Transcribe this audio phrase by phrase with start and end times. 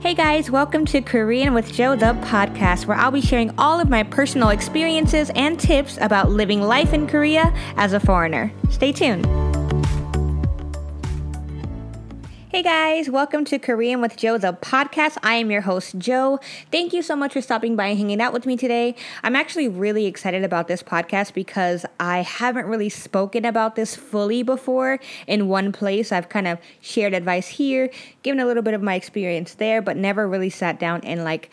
[0.00, 3.90] Hey guys, welcome to Korean with Joe, the podcast, where I'll be sharing all of
[3.90, 8.50] my personal experiences and tips about living life in Korea as a foreigner.
[8.70, 9.26] Stay tuned.
[12.60, 12.64] Hey
[12.98, 15.16] guys, welcome to Korean with Joe, the podcast.
[15.22, 16.38] I am your host, Joe.
[16.70, 18.96] Thank you so much for stopping by and hanging out with me today.
[19.22, 24.42] I'm actually really excited about this podcast because I haven't really spoken about this fully
[24.42, 26.12] before in one place.
[26.12, 27.88] I've kind of shared advice here,
[28.22, 31.48] given a little bit of my experience there, but never really sat down and like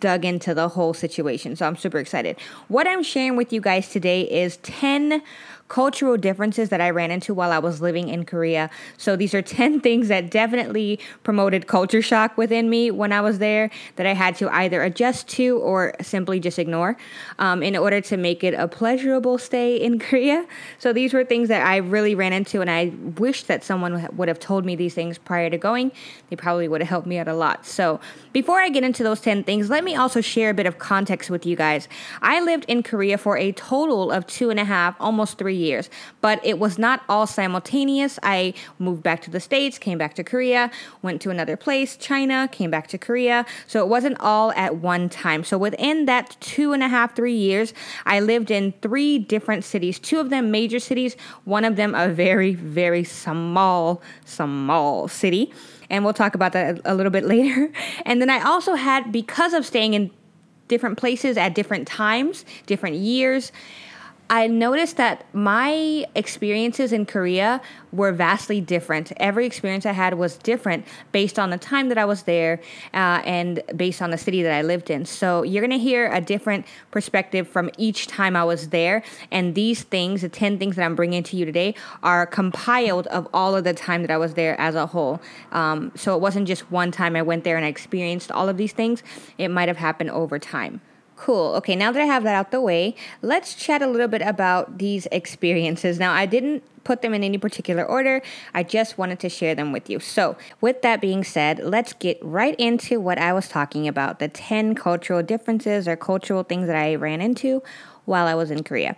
[0.00, 1.56] dug into the whole situation.
[1.56, 2.40] So I'm super excited.
[2.68, 5.22] What I'm sharing with you guys today is 10
[5.68, 8.70] cultural differences that I ran into while I was living in Korea.
[8.96, 13.38] So these are 10 things that definitely promoted culture shock within me when I was
[13.38, 16.96] there that I had to either adjust to or simply just ignore
[17.38, 20.46] um, in order to make it a pleasurable stay in Korea.
[20.78, 24.28] So these were things that I really ran into, and I wish that someone would
[24.28, 25.92] have told me these things prior to going.
[26.30, 27.66] They probably would have helped me out a lot.
[27.66, 28.00] So
[28.32, 31.30] before I get into those 10 things, let me also share a bit of context
[31.30, 31.88] with you guys.
[32.22, 35.90] I lived in Korea for a total of two and a half, almost three years,
[36.20, 38.18] but it was not all simultaneous.
[38.22, 40.70] I moved back to the States, came back to Korea,
[41.02, 43.44] went to another place, China, came back to Korea.
[43.66, 45.44] So it wasn't all at one time.
[45.44, 47.74] So within that two and a half, three years,
[48.06, 52.08] I lived in three different cities, two of them major cities, one of them a
[52.08, 55.52] very, very small, small city.
[55.90, 57.72] And we'll talk about that a, little bit later.
[58.04, 60.10] And then I also had, because of staying in
[60.68, 63.52] different places at different times, different years,
[64.30, 67.62] I noticed that my experiences in Korea
[67.92, 69.10] were vastly different.
[69.16, 72.60] Every experience I had was different based on the time that I was there
[72.92, 75.06] uh, and based on the city that I lived in.
[75.06, 79.02] So you're going to hear a different perspective from each time I was there.
[79.30, 83.26] And these things, the 10 things that I'm bringing to you today, are compiled of
[83.32, 85.22] all of the time that I was there as a whole.
[85.52, 88.58] Um, so it wasn't just one time I went there and I experienced all of
[88.58, 89.02] these things,
[89.38, 90.82] it might have happened over time.
[91.18, 91.56] Cool.
[91.56, 94.78] Okay, now that I have that out the way, let's chat a little bit about
[94.78, 95.98] these experiences.
[95.98, 98.22] Now, I didn't put them in any particular order,
[98.54, 99.98] I just wanted to share them with you.
[99.98, 104.28] So, with that being said, let's get right into what I was talking about the
[104.28, 107.64] 10 cultural differences or cultural things that I ran into
[108.04, 108.96] while I was in Korea.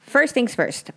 [0.00, 0.90] First things first,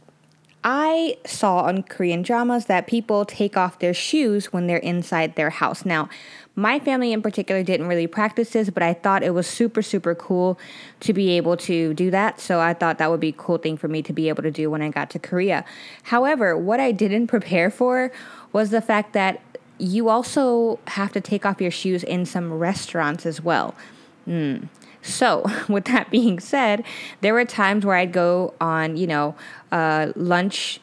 [0.64, 5.50] I saw on Korean dramas that people take off their shoes when they're inside their
[5.50, 5.86] house.
[5.86, 6.08] Now,
[6.56, 10.14] my family in particular didn't really practice this, but I thought it was super, super
[10.14, 10.60] cool
[11.00, 12.40] to be able to do that.
[12.40, 14.52] So I thought that would be a cool thing for me to be able to
[14.52, 15.66] do when I got to Korea.
[16.04, 18.12] However, what I didn't prepare for
[18.54, 19.42] was the fact that
[19.80, 23.74] you also have to take off your shoes in some restaurants as well.
[24.32, 24.70] Mm.
[25.02, 26.84] So, with that being said,
[27.20, 29.36] there were times where I'd go on, you know,
[29.72, 30.80] uh, lunch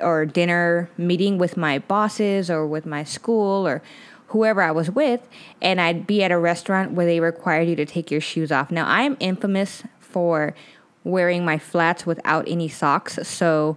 [0.00, 3.82] or dinner meeting with my bosses or with my school or
[4.28, 5.26] whoever I was with,
[5.60, 8.70] and I'd be at a restaurant where they required you to take your shoes off.
[8.70, 10.54] Now, I am infamous for
[11.04, 13.76] wearing my flats without any socks, so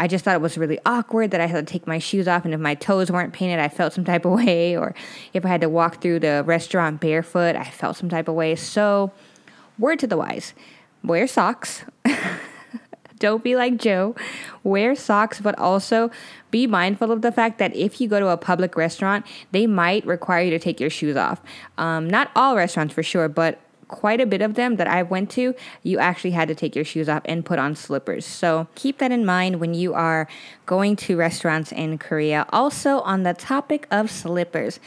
[0.00, 2.46] I just thought it was really awkward that I had to take my shoes off,
[2.46, 4.94] and if my toes weren't painted, I felt some type of way, or
[5.34, 8.56] if I had to walk through the restaurant barefoot, I felt some type of way.
[8.56, 9.12] So,
[9.78, 10.54] word to the wise
[11.04, 11.84] wear socks.
[13.18, 14.14] Don't be like Joe.
[14.64, 16.10] Wear socks, but also
[16.50, 20.06] be mindful of the fact that if you go to a public restaurant, they might
[20.06, 21.42] require you to take your shoes off.
[21.76, 23.60] Um, not all restaurants for sure, but
[23.90, 26.84] quite a bit of them that I went to, you actually had to take your
[26.84, 28.24] shoes off and put on slippers.
[28.24, 30.28] So keep that in mind when you are
[30.64, 32.46] going to restaurants in Korea.
[32.50, 34.78] Also, on the topic of slippers,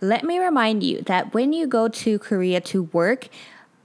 [0.00, 3.28] let me remind you that when you go to Korea to work,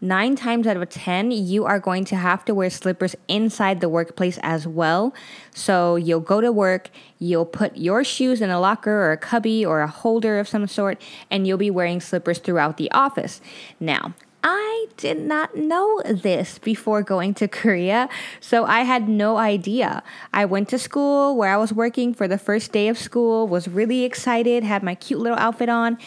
[0.02, 3.90] nine times out of 10, you are going to have to wear slippers inside the
[3.90, 5.14] workplace as well.
[5.54, 9.66] So you'll go to work, you'll put your shoes in a locker or a cubby
[9.66, 13.42] or a holder of some sort, and you'll be wearing slippers throughout the office.
[13.80, 14.14] Now,
[14.48, 18.08] I did not know this before going to Korea,
[18.40, 20.04] so I had no idea.
[20.32, 23.68] I went to school where I was working for the first day of school, was
[23.68, 25.98] really excited, had my cute little outfit on.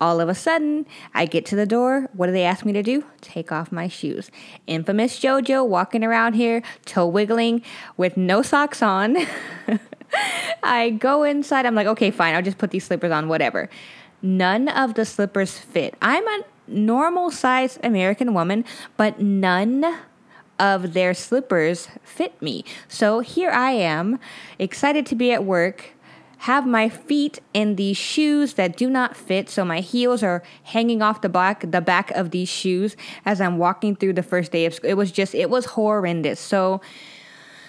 [0.00, 2.08] All of a sudden, I get to the door.
[2.14, 3.04] What do they ask me to do?
[3.20, 4.28] Take off my shoes.
[4.66, 7.62] Infamous JoJo walking around here, toe wiggling
[7.96, 9.16] with no socks on.
[10.64, 11.64] I go inside.
[11.64, 12.34] I'm like, okay, fine.
[12.34, 13.70] I'll just put these slippers on, whatever.
[14.20, 15.94] None of the slippers fit.
[16.02, 18.64] I'm a normal sized American woman,
[18.96, 19.98] but none
[20.58, 22.64] of their slippers fit me.
[22.88, 24.18] So here I am,
[24.58, 25.94] excited to be at work,
[26.38, 31.00] have my feet in these shoes that do not fit, so my heels are hanging
[31.00, 34.66] off the back the back of these shoes as I'm walking through the first day
[34.66, 34.90] of school.
[34.90, 36.38] It was just it was horrendous.
[36.38, 36.82] So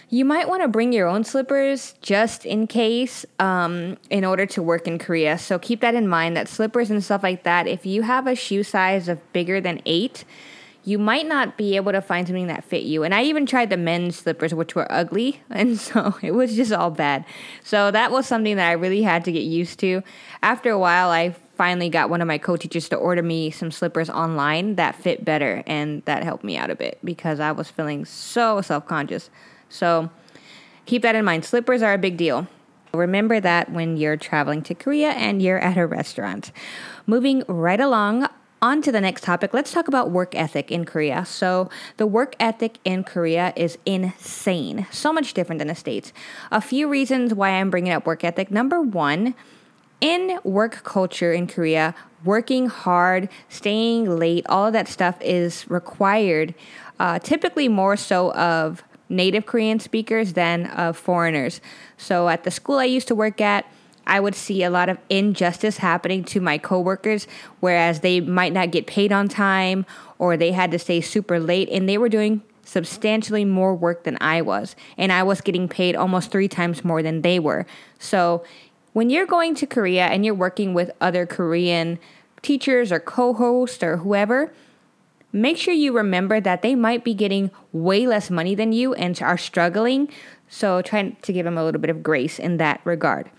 [0.09, 4.61] You might want to bring your own slippers just in case um, in order to
[4.61, 5.37] work in Korea.
[5.37, 8.35] So keep that in mind that slippers and stuff like that, if you have a
[8.35, 10.23] shoe size of bigger than eight,
[10.85, 13.03] you might not be able to find something that fit you.
[13.03, 16.71] And I even tried the men's slippers, which were ugly, and so it was just
[16.71, 17.25] all bad.
[17.63, 20.03] So that was something that I really had to get used to.
[20.43, 24.09] After a while, I finally got one of my co-teachers to order me some slippers
[24.09, 28.05] online that fit better, and that helped me out a bit because I was feeling
[28.05, 29.31] so self-conscious.
[29.69, 30.09] So
[30.85, 31.45] keep that in mind.
[31.45, 32.47] Slippers are a big deal.
[32.93, 36.51] Remember that when you're traveling to Korea and you're at a restaurant.
[37.05, 38.27] Moving right along,
[38.61, 41.25] on to the next topic, let's talk about work ethic in Korea.
[41.25, 46.11] So, the work ethic in Korea is insane, so much different than the States.
[46.51, 48.49] A few reasons why I'm bringing up work ethic.
[48.49, 49.35] Number one,
[50.01, 56.55] in work culture in Korea, working hard, staying late, all of that stuff is required,
[56.99, 61.61] uh, typically more so of native Korean speakers than of foreigners.
[61.97, 63.65] So, at the school I used to work at,
[64.07, 67.27] I would see a lot of injustice happening to my coworkers,
[67.59, 69.85] whereas they might not get paid on time
[70.19, 74.17] or they had to stay super late and they were doing substantially more work than
[74.21, 74.75] I was.
[74.97, 77.65] And I was getting paid almost three times more than they were.
[77.99, 78.43] So
[78.93, 81.99] when you're going to Korea and you're working with other Korean
[82.41, 84.53] teachers or co hosts or whoever,
[85.35, 89.21] make sure you remember that they might be getting way less money than you and
[89.21, 90.07] are struggling.
[90.47, 93.29] So try to give them a little bit of grace in that regard.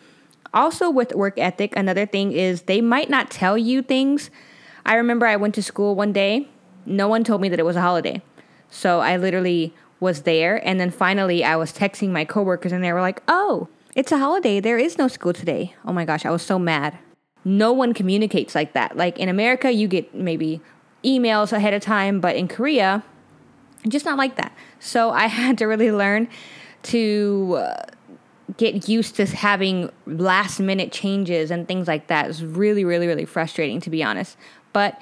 [0.52, 4.30] Also, with work ethic, another thing is they might not tell you things.
[4.84, 6.48] I remember I went to school one day,
[6.84, 8.22] no one told me that it was a holiday.
[8.70, 12.92] So I literally was there, and then finally I was texting my coworkers, and they
[12.92, 14.60] were like, oh, it's a holiday.
[14.60, 15.74] There is no school today.
[15.84, 16.98] Oh my gosh, I was so mad.
[17.44, 18.96] No one communicates like that.
[18.96, 20.60] Like in America, you get maybe
[21.06, 23.04] emails ahead of time, but in Korea,
[23.88, 24.52] just not like that.
[24.80, 26.28] So I had to really learn
[26.84, 27.56] to.
[27.58, 27.82] Uh,
[28.58, 32.30] get used to having last minute changes and things like that.
[32.30, 34.36] It's really, really, really frustrating to be honest.
[34.72, 35.00] But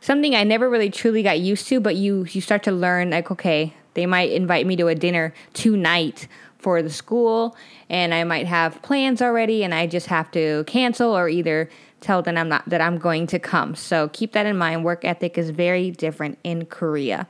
[0.00, 3.30] something I never really truly got used to, but you you start to learn like,
[3.30, 7.56] okay, they might invite me to a dinner tonight for the school
[7.88, 11.68] and I might have plans already and I just have to cancel or either
[12.00, 13.74] tell them I'm not that I'm going to come.
[13.74, 14.84] So keep that in mind.
[14.84, 17.26] Work ethic is very different in Korea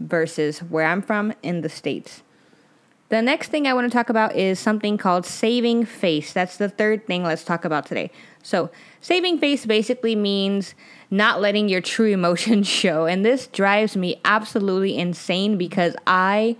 [0.00, 2.22] versus where I'm from in the States.
[3.08, 6.32] The next thing I want to talk about is something called saving face.
[6.32, 8.10] That's the third thing let's talk about today.
[8.42, 8.70] So,
[9.00, 10.74] saving face basically means
[11.08, 13.06] not letting your true emotions show.
[13.06, 16.56] And this drives me absolutely insane because I,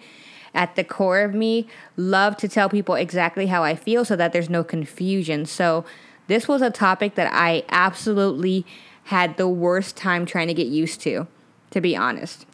[0.55, 1.67] at the core of me,
[1.97, 5.47] love to tell people exactly how I feel so that there's no confusion.
[5.47, 5.85] So,
[6.27, 8.67] this was a topic that I absolutely
[9.05, 11.27] had the worst time trying to get used to,
[11.71, 12.47] to be honest.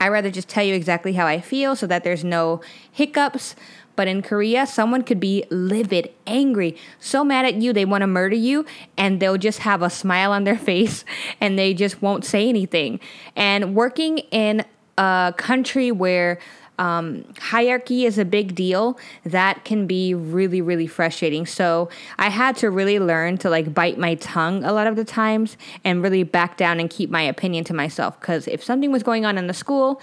[0.00, 2.60] I rather just tell you exactly how I feel so that there's no
[2.92, 3.56] hiccups.
[3.96, 8.06] But in Korea, someone could be livid, angry, so mad at you they want to
[8.06, 8.64] murder you,
[8.96, 11.04] and they'll just have a smile on their face
[11.40, 13.00] and they just won't say anything.
[13.34, 14.64] And working in
[14.96, 16.38] a country where
[16.78, 21.44] um, hierarchy is a big deal, that can be really, really frustrating.
[21.46, 21.88] So
[22.18, 25.56] I had to really learn to like bite my tongue a lot of the times
[25.84, 28.18] and really back down and keep my opinion to myself.
[28.20, 30.00] Because if something was going on in the school,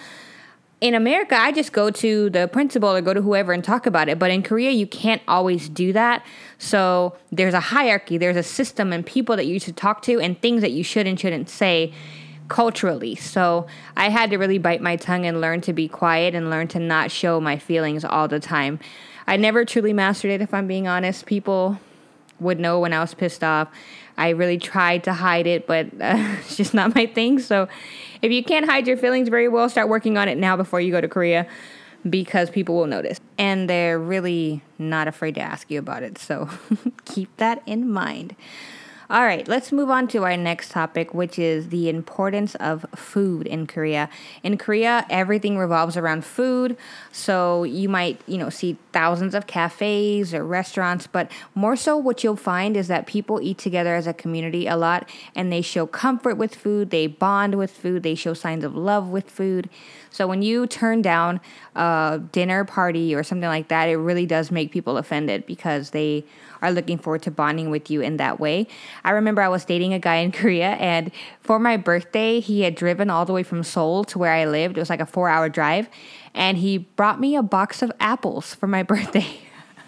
[0.82, 4.10] in America, I just go to the principal or go to whoever and talk about
[4.10, 4.20] it.
[4.20, 6.26] But in Korea, you can't always do that.
[6.58, 10.40] So there's a hierarchy, there's a system and people that you should talk to and
[10.42, 11.94] things that you should and shouldn't say
[12.48, 13.16] culturally.
[13.16, 16.68] So I had to really bite my tongue and learn to be quiet and learn
[16.70, 18.80] to not show my feelings all the time.
[19.28, 21.26] I never truly mastered it, if I'm being honest.
[21.26, 21.80] People
[22.40, 23.70] would know when I was pissed off.
[24.18, 27.40] I really tried to hide it, but uh, it's just not my thing.
[27.40, 27.68] So
[28.22, 30.92] if you can't hide your feelings very well, start working on it now before you
[30.92, 31.48] go to Korea
[32.08, 33.20] because people will notice.
[33.38, 36.18] And they're really not afraid to ask you about it.
[36.18, 36.50] So
[37.06, 38.36] keep that in mind.
[39.08, 43.46] All right, let's move on to our next topic, which is the importance of food
[43.46, 44.10] in Korea.
[44.42, 46.76] In Korea, everything revolves around food.
[47.12, 52.24] So you might, you know, see thousands of cafes or restaurants, but more so what
[52.24, 55.86] you'll find is that people eat together as a community a lot and they show
[55.86, 59.70] comfort with food, they bond with food, they show signs of love with food.
[60.10, 61.42] So when you turn down
[61.76, 66.26] a dinner party or something like that, it really does make people offended because they
[66.66, 68.68] are looking forward to bonding with you in that way.
[69.04, 72.76] I remember I was dating a guy in Korea, and for my birthday, he had
[72.76, 74.78] driven all the way from Seoul to where I lived.
[74.78, 75.90] It was like a four hour drive,
[76.34, 79.40] and he brought me a box of apples for my birthday.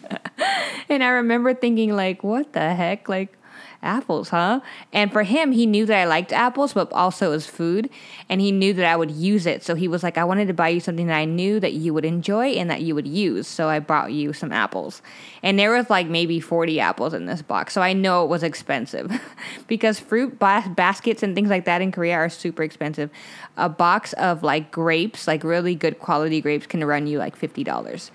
[0.90, 3.10] and I remember thinking, like, what the heck?
[3.10, 3.37] Like,
[3.82, 4.62] apples, huh?
[4.92, 7.90] And for him, he knew that I liked apples, but also as food.
[8.30, 9.64] And he knew that I would use it.
[9.64, 11.94] So he was like, I wanted to buy you something that I knew that you
[11.94, 13.48] would enjoy and that you would use.
[13.48, 15.02] So I brought you some apples.
[15.44, 17.74] And there was like maybe 40 apples in this box.
[17.74, 19.12] So I know it was expensive
[19.68, 23.10] because fruit bas- baskets and things like that in Korea are super expensive.
[23.56, 28.12] A box of like grapes, like really good quality grapes, can run you like $50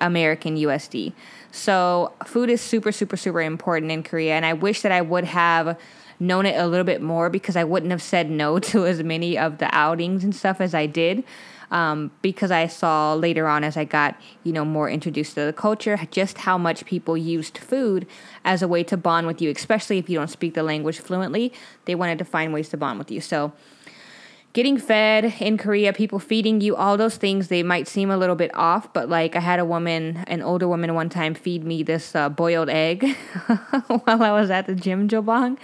[0.00, 1.12] American USD.
[1.56, 4.34] So food is super, super, super important in Korea.
[4.34, 5.78] And I wish that I would have
[6.20, 9.38] known it a little bit more because I wouldn't have said no to as many
[9.38, 11.24] of the outings and stuff as I did.
[11.68, 15.52] Um, because I saw later on as I got, you know, more introduced to the
[15.52, 18.06] culture, just how much people used food
[18.44, 21.52] as a way to bond with you, especially if you don't speak the language fluently.
[21.86, 23.20] They wanted to find ways to bond with you.
[23.20, 23.52] So
[24.56, 28.34] getting fed in Korea, people feeding you, all those things, they might seem a little
[28.34, 31.82] bit off, but like I had a woman, an older woman one time feed me
[31.82, 33.04] this uh, boiled egg
[33.86, 35.58] while I was at the Jjimjilbang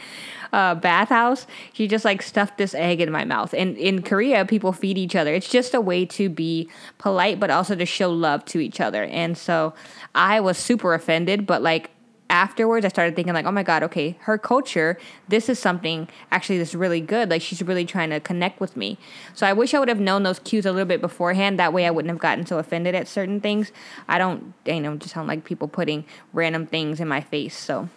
[0.52, 1.46] uh, bathhouse.
[1.72, 3.54] She just like stuffed this egg in my mouth.
[3.54, 5.32] And in Korea, people feed each other.
[5.32, 6.68] It's just a way to be
[6.98, 9.04] polite, but also to show love to each other.
[9.04, 9.72] And so
[10.14, 11.92] I was super offended, but like
[12.32, 14.98] afterwards I started thinking like, oh my god, okay, her culture,
[15.28, 17.30] this is something actually that's really good.
[17.30, 18.98] Like she's really trying to connect with me.
[19.34, 21.58] So I wish I would have known those cues a little bit beforehand.
[21.58, 23.70] That way I wouldn't have gotten so offended at certain things.
[24.08, 27.56] I don't, you know, just sound like people putting random things in my face.
[27.56, 27.90] So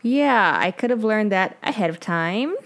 [0.00, 2.56] yeah, I could have learned that ahead of time.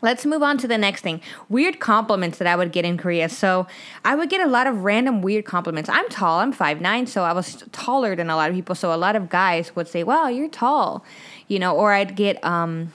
[0.00, 1.20] Let's move on to the next thing.
[1.48, 3.28] Weird compliments that I would get in Korea.
[3.28, 3.66] So
[4.04, 5.90] I would get a lot of random weird compliments.
[5.90, 8.76] I'm tall, I'm 5'9, so I was taller than a lot of people.
[8.76, 11.04] So a lot of guys would say, Wow, you're tall.
[11.48, 12.92] You know, or I'd get um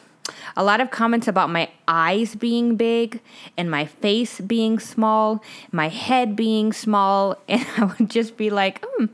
[0.56, 3.20] a lot of comments about my eyes being big
[3.58, 8.84] and my face being small, my head being small, and I would just be like,
[8.88, 9.06] hmm.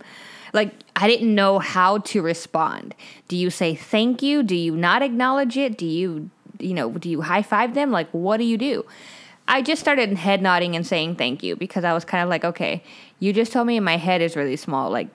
[0.51, 2.95] Like, I didn't know how to respond.
[3.27, 4.41] Do you say thank you?
[4.41, 5.77] Do you not acknowledge it?
[5.77, 7.91] Do you you know, do you high five them?
[7.91, 8.85] Like, what do you do?
[9.47, 12.45] I just started head nodding and saying thank you because I was kind of like,
[12.45, 12.83] okay,
[13.19, 14.91] you just told me my head is really small.
[14.91, 15.07] Like,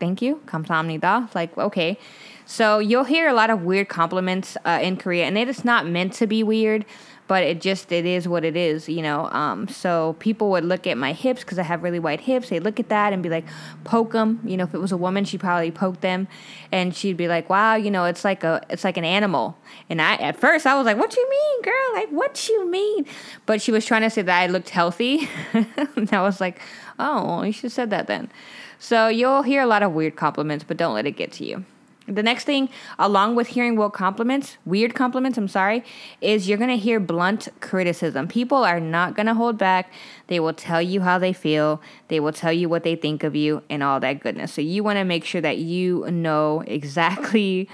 [0.00, 1.34] thank you, kamsahamnida.
[1.34, 1.98] Like, okay.
[2.46, 5.86] So you'll hear a lot of weird compliments uh, in Korea, and it is not
[5.86, 6.84] meant to be weird
[7.28, 10.86] but it just it is what it is you know um, so people would look
[10.86, 13.28] at my hips because i have really wide hips they'd look at that and be
[13.28, 13.44] like
[13.84, 16.28] poke them you know if it was a woman she'd probably poke them
[16.72, 19.56] and she'd be like wow you know it's like a it's like an animal
[19.88, 21.94] and i at first i was like what you mean girl?
[21.94, 23.06] Like what you mean?
[23.46, 26.60] But she was trying to say that i looked healthy and i was like
[26.98, 28.30] oh you should have said that then.
[28.78, 31.64] So you'll hear a lot of weird compliments but don't let it get to you
[32.08, 35.84] the next thing, along with hearing weird compliments, weird compliments, I'm sorry,
[36.20, 38.28] is you're gonna hear blunt criticism.
[38.28, 39.92] People are not gonna hold back.
[40.28, 43.34] They will tell you how they feel, they will tell you what they think of
[43.34, 44.52] you, and all that goodness.
[44.52, 47.68] So you wanna make sure that you know exactly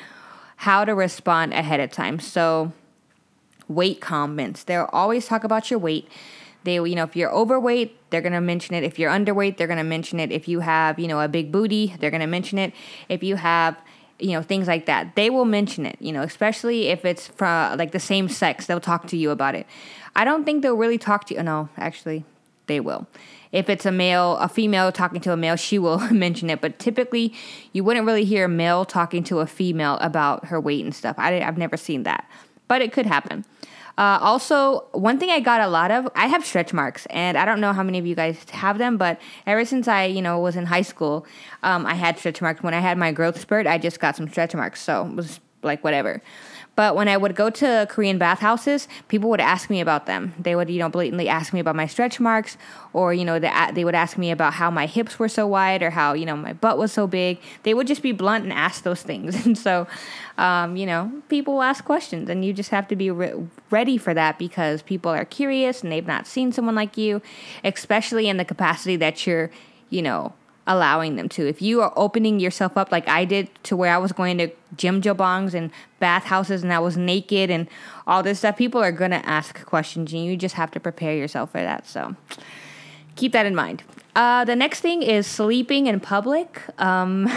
[0.56, 2.20] how to respond ahead of time.
[2.20, 2.72] So,
[3.68, 6.08] weight comments, they'll always talk about your weight.
[6.64, 8.84] They, you know, if you're overweight, they're gonna mention it.
[8.84, 10.30] If you're underweight, they're gonna mention it.
[10.30, 12.72] If you have, you know, a big booty, they're gonna mention it.
[13.08, 13.76] If you have
[14.22, 15.14] you know things like that.
[15.16, 18.80] They will mention it you know especially if it's from like the same sex they'll
[18.80, 19.66] talk to you about it.
[20.14, 22.24] I don't think they'll really talk to you no actually
[22.66, 23.06] they will.
[23.50, 26.78] If it's a male a female talking to a male she will mention it but
[26.78, 27.34] typically
[27.72, 31.16] you wouldn't really hear a male talking to a female about her weight and stuff.
[31.18, 32.28] I, i've never seen that
[32.68, 33.44] but it could happen
[33.99, 37.44] uh, also, one thing I got a lot of, I have stretch marks, and I
[37.44, 40.38] don't know how many of you guys have them, but ever since I, you know,
[40.38, 41.26] was in high school,
[41.62, 42.62] um, I had stretch marks.
[42.62, 45.40] When I had my growth spurt, I just got some stretch marks, so it was
[45.62, 46.22] like whatever.
[46.74, 50.34] But when I would go to Korean bathhouses, people would ask me about them.
[50.38, 52.56] They would, you know, blatantly ask me about my stretch marks,
[52.94, 55.82] or you know, they, they would ask me about how my hips were so wide,
[55.82, 57.38] or how you know my butt was so big.
[57.64, 59.86] They would just be blunt and ask those things, and so,
[60.38, 63.34] um, you know, people ask questions, and you just have to be re-
[63.70, 67.20] ready for that because people are curious and they've not seen someone like you,
[67.64, 69.50] especially in the capacity that you're,
[69.90, 70.32] you know,
[70.66, 71.47] allowing them to.
[71.49, 74.50] If you are opening yourself up like I did to where I was going to
[74.76, 77.69] gym jjimjilbangs and bathhouses and I was naked and
[78.07, 81.16] all this stuff, people are going to ask questions and you just have to prepare
[81.16, 81.87] yourself for that.
[81.87, 82.14] So
[83.16, 83.83] keep that in mind.
[84.14, 86.62] Uh, the next thing is sleeping in public.
[86.78, 87.31] Um,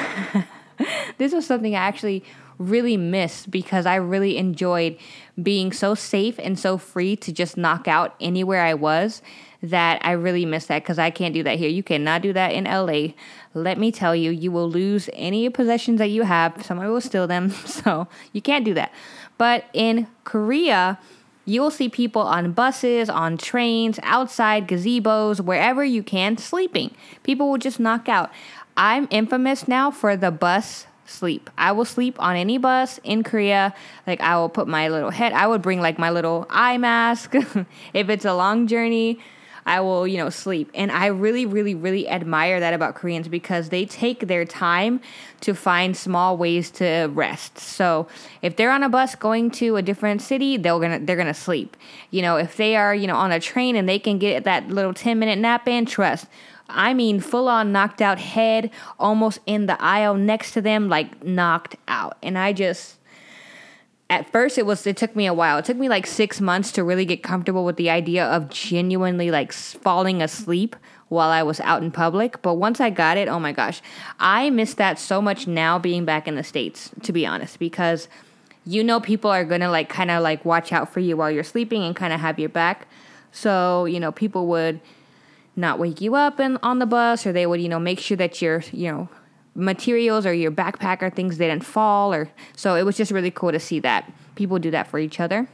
[1.18, 2.24] this was something I actually
[2.58, 4.98] really missed because I really enjoyed
[5.42, 9.22] being so safe and so free to just knock out anywhere I was
[9.62, 11.70] that I really miss that because I can't do that here.
[11.70, 13.14] You cannot do that in LA.
[13.54, 16.66] Let me tell you, you will lose any possessions that you have.
[16.66, 17.54] Somebody will steal them.
[17.66, 18.92] So you can't do that.
[19.38, 20.98] But in Korea,
[21.46, 26.96] you will see people on buses, on trains, outside gazebos, wherever you can, sleeping.
[27.24, 28.32] People will just knock out.
[28.76, 31.50] I'm infamous now for the bus sleep.
[31.58, 33.74] I will sleep on any bus in Korea.
[34.08, 37.36] Like I will put my little head, I would bring like my little eye mask
[37.94, 39.20] if it's a long journey.
[39.66, 40.70] I will, you know, sleep.
[40.76, 45.02] And I really, really, really admire that about Koreans because they take their time
[45.42, 47.58] to find small ways to rest.
[47.58, 48.08] So
[48.42, 51.76] if they're on a bus going to a different city, they're gonna they're gonna sleep.
[52.12, 54.70] You know, if they are, you know, on a train and they can get that
[54.70, 56.28] little 10 minute nap in, trust.
[56.70, 61.24] I mean, full on knocked out head, almost in the aisle next to them, like
[61.24, 62.18] knocked out.
[62.24, 62.98] And I just,
[64.16, 65.58] at first, it was, it took me a while.
[65.58, 69.30] It took me like six months to really get comfortable with the idea of genuinely
[69.30, 70.76] like falling asleep
[71.10, 72.42] while I was out in public.
[72.42, 73.82] But once I got it, oh my gosh,
[74.20, 78.08] I miss that so much now being back in the States, to be honest, because
[78.66, 81.44] you know people are gonna like kind of like watch out for you while you're
[81.44, 82.88] sleeping and kind of have your back.
[83.32, 84.80] So, you know, people would
[85.58, 88.18] not wake you up and on the bus or they would you know make sure
[88.18, 89.10] that you're, you know
[89.56, 93.54] materials or your backpack or things didn't fall or so it was just really cool
[93.54, 95.48] to see that people do that for each other.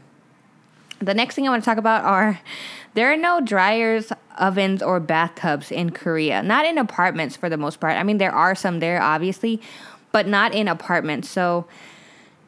[0.99, 2.39] The next thing i want to talk about are
[2.95, 6.41] there are no dryers ovens or bathtubs in korea.
[6.41, 7.95] Not in apartments for the most part.
[7.95, 9.61] I mean there are some there obviously
[10.11, 11.29] but not in apartments.
[11.29, 11.67] So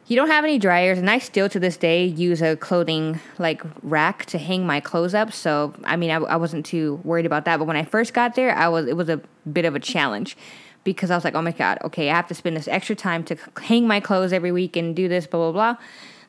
[0.08, 3.62] you don't have any dryers and i still to this day use a clothing like
[3.84, 5.32] rack to hang my clothes up.
[5.32, 8.34] So i mean I, I, wasn't too worried about that but when i first got
[8.34, 10.36] there i was it was a bit of a challenge
[10.84, 13.24] because i was like oh my god okay i have to spend this extra time
[13.24, 15.84] to hang my clothes every week and do this blah blah blah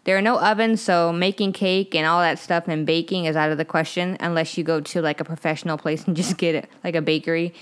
[0.04, 3.50] there are no ovens so making cake and all that stuff and baking is out
[3.50, 6.68] of the question unless you go to like a professional place and just get it
[6.82, 7.54] like a bakery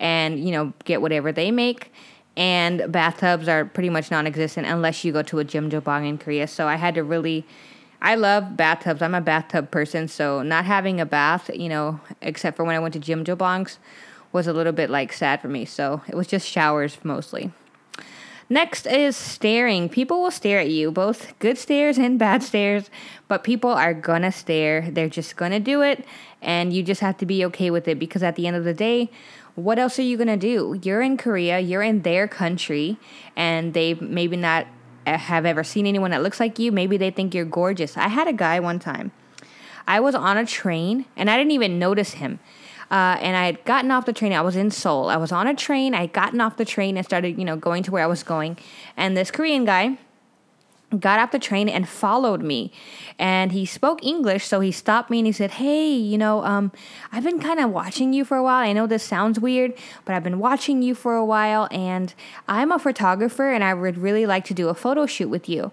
[0.00, 1.92] and you know get whatever they make
[2.36, 6.48] and bathtubs are pretty much non-existent unless you go to a jjimjilbang in Korea.
[6.48, 7.46] So I had to really
[8.02, 9.00] I love bathtubs.
[9.00, 12.78] I'm a bathtub person, so not having a bath, you know, except for when I
[12.78, 13.78] went to jjimjilbangs
[14.34, 15.64] was a little bit like sad for me.
[15.64, 17.52] So it was just showers mostly.
[18.50, 19.88] Next is staring.
[19.88, 22.90] People will stare at you, both good stares and bad stares,
[23.26, 24.90] but people are gonna stare.
[24.90, 26.04] They're just gonna do it,
[26.42, 28.74] and you just have to be okay with it because at the end of the
[28.74, 29.10] day,
[29.54, 30.78] what else are you to do?
[30.82, 32.98] You're in Korea, you're in their country,
[33.34, 34.66] and they maybe not
[35.06, 36.70] uh, have ever seen anyone that looks like you.
[36.70, 37.96] Maybe they think you're gorgeous.
[37.96, 39.12] I had a guy one time.
[39.86, 42.40] I was on a train and I didn't even notice him.
[42.90, 44.32] Uh, and I had gotten off the train.
[44.32, 45.08] I was in Seoul.
[45.08, 45.94] I was on a train.
[45.94, 48.22] I had gotten off the train and started, you know, going to where I was
[48.22, 48.58] going.
[48.96, 49.98] And this Korean guy,
[51.00, 52.72] got off the train and followed me
[53.18, 56.70] and he spoke english so he stopped me and he said hey you know um,
[57.12, 59.72] i've been kind of watching you for a while i know this sounds weird
[60.04, 62.14] but i've been watching you for a while and
[62.48, 65.72] i'm a photographer and i would really like to do a photo shoot with you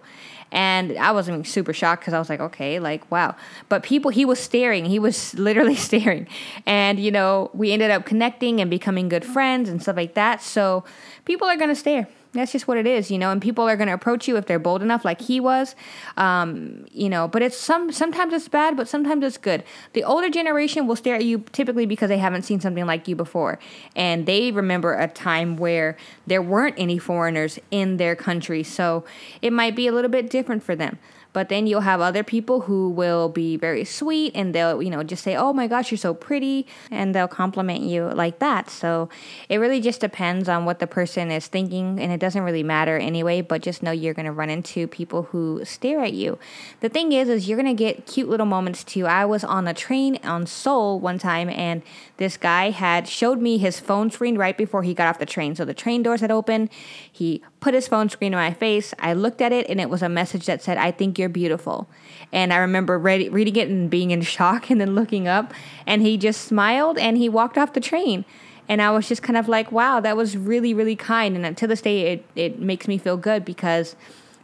[0.51, 3.35] and I wasn't super shocked because I was like, okay, like, wow.
[3.69, 4.85] But people, he was staring.
[4.85, 6.27] He was literally staring.
[6.65, 10.41] And, you know, we ended up connecting and becoming good friends and stuff like that.
[10.41, 10.83] So
[11.25, 13.31] people are going to stare that's just what it is, you know.
[13.31, 15.75] And people are going to approach you if they're bold enough, like he was,
[16.17, 17.27] um, you know.
[17.27, 19.63] But it's some sometimes it's bad, but sometimes it's good.
[19.93, 23.15] The older generation will stare at you typically because they haven't seen something like you
[23.15, 23.59] before,
[23.95, 29.03] and they remember a time where there weren't any foreigners in their country, so
[29.41, 30.97] it might be a little bit different for them.
[31.33, 35.03] But then you'll have other people who will be very sweet and they'll, you know,
[35.03, 36.67] just say, oh my gosh, you're so pretty.
[36.89, 38.69] And they'll compliment you like that.
[38.69, 39.09] So
[39.47, 41.99] it really just depends on what the person is thinking.
[41.99, 45.23] And it doesn't really matter anyway, but just know you're going to run into people
[45.23, 46.37] who stare at you.
[46.81, 49.05] The thing is, is you're going to get cute little moments too.
[49.05, 51.81] I was on a train on Seoul one time and
[52.17, 55.55] this guy had showed me his phone screen right before he got off the train.
[55.55, 56.69] So the train doors had opened.
[57.11, 58.93] He put his phone screen in my face.
[58.99, 61.87] I looked at it and it was a message that said, I think you're beautiful.
[62.33, 65.53] And I remember read, reading it and being in shock and then looking up.
[65.87, 68.25] And he just smiled and he walked off the train.
[68.67, 71.37] And I was just kind of like, wow, that was really, really kind.
[71.37, 73.95] And to this day, it, it makes me feel good because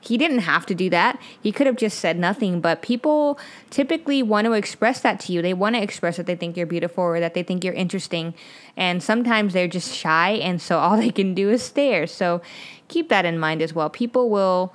[0.08, 1.20] he didn't have to do that.
[1.42, 5.42] He could have just said nothing, but people typically want to express that to you.
[5.42, 8.34] They want to express that they think you're beautiful or that they think you're interesting.
[8.76, 12.08] And sometimes they're just shy, and so all they can do is stare.
[12.08, 12.42] So
[12.88, 13.90] keep that in mind as well.
[13.90, 14.74] People will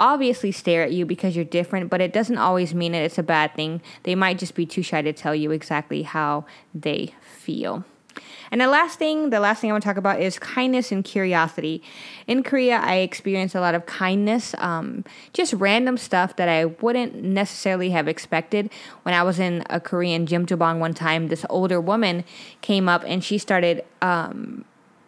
[0.00, 3.22] obviously stare at you because you're different, but it doesn't always mean that it's a
[3.22, 3.80] bad thing.
[4.02, 7.84] They might just be too shy to tell you exactly how they feel.
[8.50, 11.04] And the last thing, the last thing I want to talk about is kindness and
[11.04, 11.82] curiosity.
[12.26, 17.22] In Korea, I experienced a lot of kindness, um, just random stuff that I wouldn't
[17.22, 18.70] necessarily have expected.
[19.02, 22.24] When I was in a Korean jjimjilbang one time, this older woman
[22.60, 24.64] came up and she started um,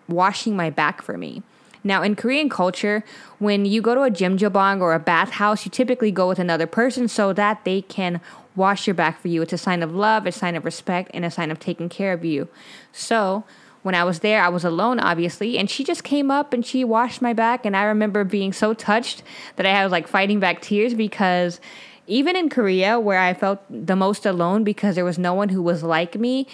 [0.08, 1.42] washing my back for me.
[1.84, 3.04] Now, in Korean culture,
[3.38, 7.08] when you go to a jjimjilbang or a bathhouse, you typically go with another person
[7.08, 8.20] so that they can
[8.54, 9.42] wash your back for you.
[9.42, 12.12] It's a sign of love, a sign of respect, and a sign of taking care
[12.12, 12.48] of you.
[12.92, 13.44] So,
[13.82, 16.84] when I was there, I was alone, obviously, and she just came up and she
[16.84, 17.66] washed my back.
[17.66, 19.22] And I remember being so touched
[19.56, 21.60] that I was like fighting back tears because
[22.06, 25.62] even in Korea, where I felt the most alone because there was no one who
[25.62, 26.46] was like me,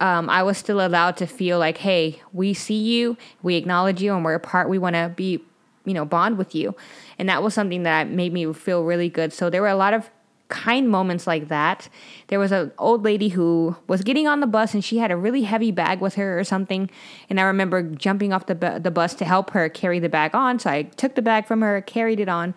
[0.00, 4.14] um, I was still allowed to feel like, hey, we see you, we acknowledge you,
[4.14, 4.68] and we're a part.
[4.68, 5.42] We want to be,
[5.84, 6.74] you know, bond with you.
[7.18, 9.32] And that was something that made me feel really good.
[9.32, 10.10] So there were a lot of
[10.48, 11.88] kind moments like that.
[12.28, 15.16] There was an old lady who was getting on the bus and she had a
[15.16, 16.90] really heavy bag with her or something.
[17.30, 20.34] And I remember jumping off the, bu- the bus to help her carry the bag
[20.34, 20.58] on.
[20.58, 22.54] So I took the bag from her, carried it on.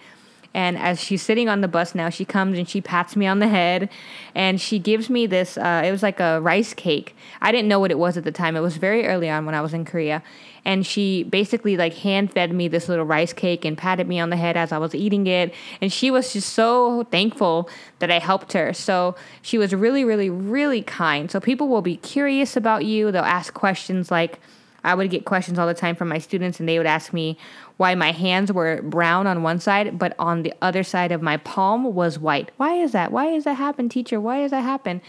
[0.57, 3.37] And as she's sitting on the bus now, she comes and she pats me on
[3.37, 3.91] the head
[4.33, 5.55] and she gives me this.
[5.55, 7.15] Uh, it was like a rice cake.
[7.39, 8.55] I didn't know what it was at the time.
[8.55, 10.23] It was very early on when I was in Korea.
[10.65, 14.31] And she basically like hand fed me this little rice cake and patted me on
[14.31, 15.53] the head as I was eating it.
[15.79, 18.73] And she was just so thankful that I helped her.
[18.73, 21.29] So she was really, really, really kind.
[21.29, 23.11] So people will be curious about you.
[23.11, 24.39] They'll ask questions like,
[24.87, 27.37] I would get questions all the time from my students, and they would ask me
[27.75, 31.35] why my hands were brown on one side, but on the other side of my
[31.35, 32.51] palm was white.
[32.55, 33.11] Why is that?
[33.11, 34.21] Why does that happen, teacher?
[34.21, 35.01] Why does that happen?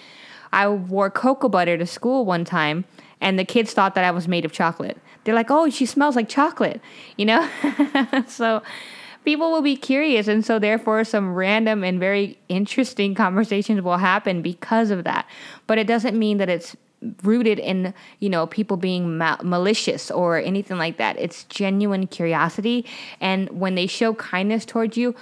[0.52, 2.86] I wore cocoa butter to school one time,
[3.20, 4.98] and the kids thought that I was made of chocolate.
[5.22, 6.80] They're like, oh, she smells like chocolate,
[7.16, 7.48] you know?
[8.26, 8.62] so
[9.24, 10.26] people will be curious.
[10.26, 15.28] And so, therefore, some random and very interesting conversations will happen because of that.
[15.68, 16.76] But it doesn't mean that it's
[17.22, 21.18] rooted in you know people being ma- malicious or anything like that.
[21.18, 22.84] It's genuine curiosity.
[23.20, 25.14] And when they show kindness towards you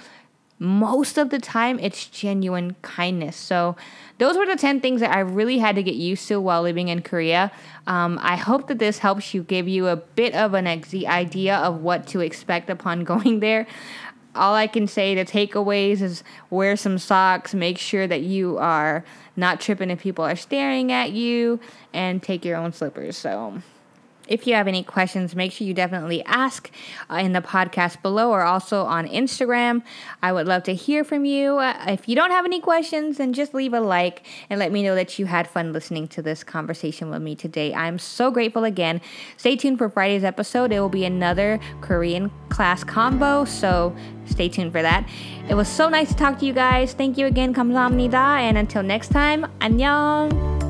[0.59, 3.35] most of the time it's genuine kindness.
[3.35, 3.75] So
[4.17, 6.87] those were the 10 things that i really had to get used to while living
[6.87, 7.51] in korea.
[7.85, 11.57] Um, i hope that this helps you give you a bit of an ex- idea
[11.57, 13.67] of what to expect upon going there
[14.37, 19.03] all I can say the takeaways is wear some socks, make sure that you are
[19.35, 21.59] not tripping if people are staring at you,
[21.93, 23.17] and take your own slippers.
[23.17, 23.61] So
[24.28, 26.70] if you have any questions, make sure you definitely ask
[27.10, 29.82] uh, in the podcast below or also on Instagram.
[30.22, 31.58] I would love to hear from you.
[31.58, 34.82] Uh, if you don't have any questions, then just leave a like and let me
[34.82, 37.74] know that you had fun listening to this conversation with me today.
[37.74, 39.00] I'm so grateful again.
[39.36, 40.72] Stay tuned for Friday's episode.
[40.72, 43.94] It will be another Korean class combo, so
[44.26, 45.08] stay tuned for that.
[45.48, 46.94] It was so nice to talk to you guys.
[46.94, 47.52] Thank you again.
[47.52, 48.38] 감사합니다.
[48.38, 50.65] And until next time, 안녕.